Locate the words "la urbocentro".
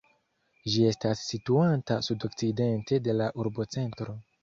3.23-4.23